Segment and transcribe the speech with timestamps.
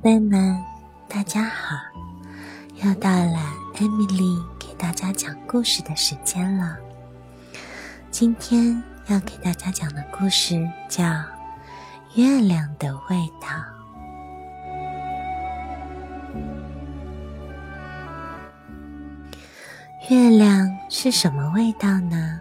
[0.00, 0.64] 宝贝们，
[1.08, 1.76] 大家好！
[2.76, 3.38] 又到了
[3.74, 6.74] 艾米丽给大家讲故事的时间了。
[8.10, 11.04] 今天要给大家讲的故事叫
[12.14, 13.48] 《月亮的味道》。
[20.08, 22.40] 月亮是什么味道呢？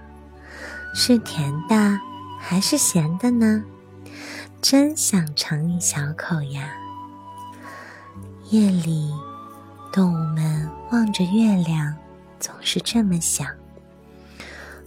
[0.95, 1.99] 是甜的
[2.39, 3.65] 还是咸的呢？
[4.61, 6.69] 真想尝一小口呀！
[8.51, 9.13] 夜里，
[9.93, 11.95] 动物们望着月亮，
[12.39, 13.47] 总是这么想。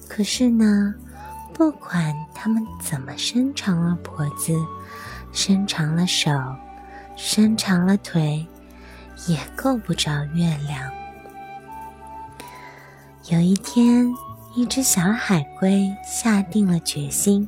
[0.08, 0.92] 可是呢，
[1.54, 4.52] 不管它们怎么伸长了脖子、
[5.32, 6.32] 伸长了手、
[7.14, 8.44] 伸长了腿，
[9.28, 10.90] 也够不着月亮。
[13.30, 14.12] 有一天，
[14.56, 17.46] 一只小海龟下定了决心，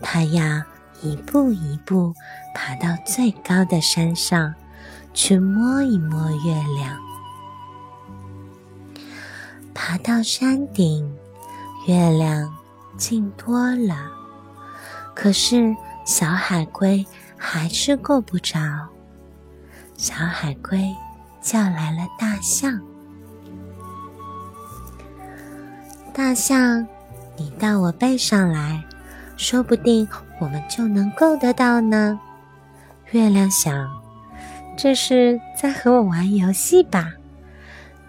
[0.00, 0.62] 它要。
[1.00, 2.12] 一步一步
[2.52, 4.52] 爬到最高的山上，
[5.12, 6.96] 去摸一摸月亮。
[9.74, 11.16] 爬到山顶，
[11.86, 12.52] 月亮
[12.96, 14.10] 近多了，
[15.14, 17.04] 可是小海龟
[17.36, 18.58] 还是够不着。
[19.96, 20.94] 小海龟
[21.40, 22.80] 叫来了大象
[26.12, 26.86] ：“大象，
[27.36, 28.84] 你到我背上来。”
[29.38, 30.08] 说不定
[30.40, 32.18] 我们就能够得到呢。
[33.12, 33.88] 月亮想
[34.78, 37.12] ：“这是在和我玩游戏吧？”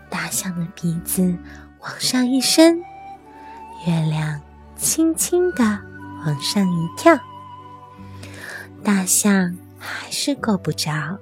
[0.10, 1.36] 大象的鼻子
[1.82, 2.78] 往上一伸，
[3.86, 4.40] 月亮
[4.78, 5.64] 轻轻地
[6.26, 7.20] 往上一跳。
[8.84, 11.18] 大象还是够不着，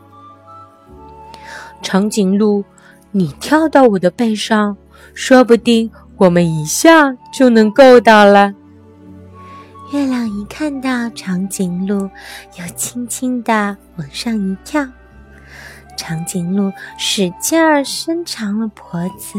[1.83, 2.65] 长颈鹿，
[3.13, 4.77] 你跳到我的背上，
[5.15, 8.55] 说不定……”我们一下就能够到了。
[9.95, 12.11] 月亮一看到长颈鹿，
[12.59, 14.85] 又轻轻地往上一跳。
[15.97, 19.39] 长颈鹿使劲儿伸长了脖子，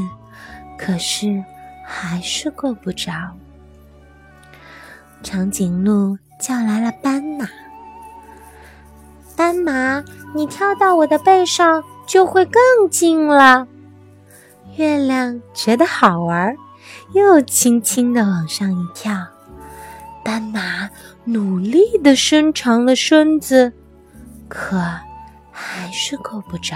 [0.78, 1.44] 可是
[1.86, 3.12] 还是够不着。
[5.22, 7.46] 长颈鹿叫来了斑马
[9.36, 13.68] ：“斑马，你跳到我的背上，就会更近了。”
[14.78, 16.56] 月亮觉得好玩。
[17.14, 19.28] 又轻轻地往上一跳，
[20.26, 20.90] 斑马
[21.24, 23.72] 努力地伸长了身子，
[24.50, 24.80] 可
[25.52, 26.76] 还是够不着。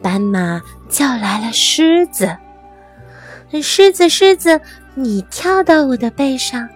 [0.00, 2.38] 斑马叫来了狮子
[3.60, 4.60] ：“狮子，狮子，
[4.94, 6.68] 你跳到我的背上，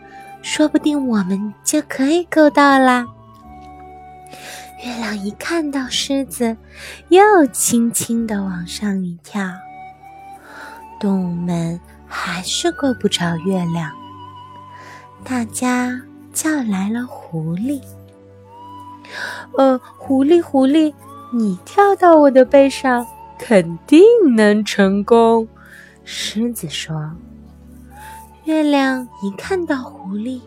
[0.42, 3.06] 说不定我们就可以够到啦。”
[4.84, 6.56] 月亮一看到狮子，
[7.10, 9.48] 又轻轻地往上一跳。
[10.98, 13.88] 动物们还是够不着月亮，
[15.24, 16.00] 大家
[16.32, 17.80] 叫来了狐狸。
[19.56, 20.92] 呃，狐狸，狐狸，
[21.32, 23.06] 你跳到我的背上，
[23.38, 24.02] 肯定
[24.34, 25.48] 能成功。
[26.04, 27.10] 狮子说。
[28.44, 30.40] 月亮一看到狐狸，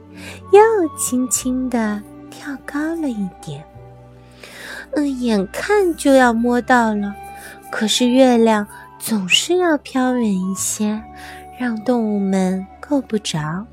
[0.51, 3.63] 又轻轻地跳高了一点。
[4.91, 7.15] 嗯，眼看就要摸到了，
[7.71, 8.67] 可是月亮。
[8.97, 10.99] 总是要飘远一些，
[11.59, 13.63] 让动物们够不着。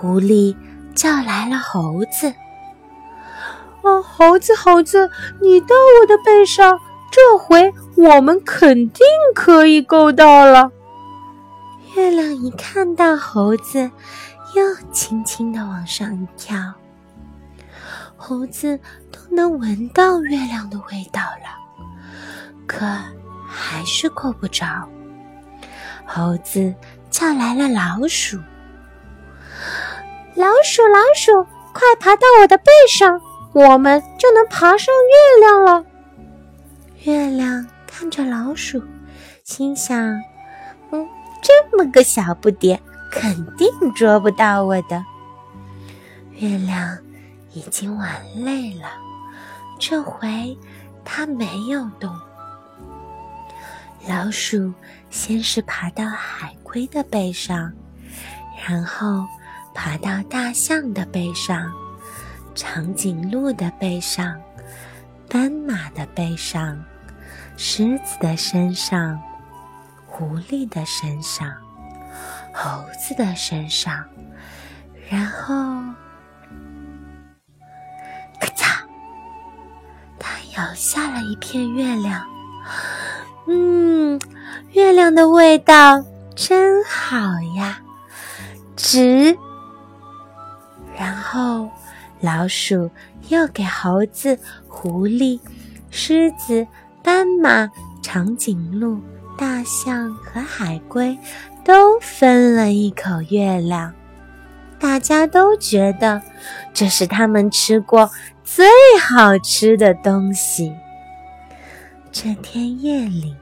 [0.00, 0.56] 狐狸
[0.94, 2.32] 叫来了猴子
[3.82, 5.10] ：“哦，猴子，猴子，
[5.40, 6.78] 你到我的背上，
[7.10, 9.04] 这回我们肯定
[9.34, 10.70] 可以够到了。”
[11.96, 13.90] 月亮一看到猴子，
[14.54, 16.74] 又轻轻地往上一跳。
[18.16, 18.78] 猴子
[19.10, 21.58] 都能闻到月亮的味道了，
[22.68, 22.86] 可。
[23.50, 24.66] 还是够不着。
[26.06, 26.72] 猴子
[27.10, 28.38] 叫来了老鼠
[30.38, 33.20] ：“老鼠，老鼠，快爬到我的背上，
[33.52, 35.84] 我们就能爬上月亮了。”
[37.02, 38.80] 月亮看着老鼠，
[39.42, 39.98] 心想
[40.92, 41.08] ：“嗯，
[41.42, 42.80] 这么个小不点，
[43.10, 45.04] 肯定捉不到我的。”
[46.38, 46.96] 月亮
[47.52, 48.86] 已经玩累了，
[49.80, 50.56] 这回
[51.04, 52.16] 它没有动。
[54.06, 54.72] 老鼠
[55.10, 57.72] 先是爬到海龟的背上，
[58.68, 59.26] 然后
[59.80, 61.72] 爬到大象的背上、
[62.52, 64.36] 长颈鹿的背上、
[65.28, 66.76] 斑马的背上、
[67.56, 69.22] 狮子的身上、
[70.04, 71.54] 狐狸的身上、
[72.52, 74.04] 猴子的身上，
[75.08, 75.54] 然后，
[78.40, 78.80] 咔嚓，
[80.18, 82.26] 它咬下了一片月亮。
[83.46, 84.20] 嗯，
[84.72, 86.04] 月亮的味道
[86.34, 87.16] 真好
[87.56, 87.78] 呀！
[88.76, 89.38] 值，
[90.98, 91.70] 然后，
[92.20, 92.90] 老鼠
[93.28, 94.36] 又给猴子、
[94.66, 95.38] 狐狸、
[95.90, 96.66] 狮子、
[97.04, 97.70] 斑马、
[98.02, 99.00] 长颈鹿、
[99.36, 101.16] 大象和海龟
[101.64, 103.94] 都分了一口月亮。
[104.80, 106.20] 大家都觉得
[106.74, 108.10] 这是他们吃过
[108.42, 108.66] 最
[109.00, 110.74] 好吃的东西。
[112.10, 113.36] 这天夜里，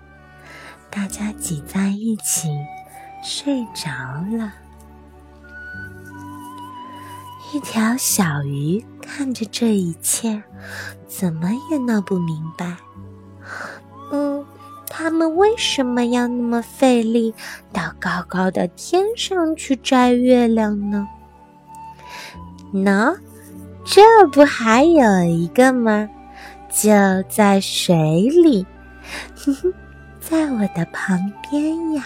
[0.91, 2.51] 大家挤在一起
[3.23, 3.91] 睡着
[4.37, 4.53] 了。
[7.53, 10.43] 一条小鱼看着这一切，
[11.07, 12.77] 怎么也闹不明白。
[14.13, 14.45] 嗯，
[14.89, 17.33] 他们为什么要那么费力
[17.73, 21.09] 到高高的天上去摘月亮呢？
[22.73, 23.17] 喏，
[23.85, 24.03] 这
[24.33, 26.09] 不还有一个吗？
[26.69, 26.91] 就
[27.29, 28.67] 在水里，
[29.37, 29.73] 哼哼，
[30.21, 32.05] 在我的旁边呀，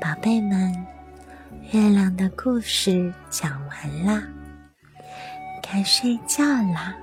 [0.00, 0.86] 宝贝们，
[1.72, 4.22] 月亮的故事讲完啦，
[5.62, 6.94] 该睡觉啦，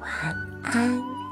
[0.00, 1.23] 晚安。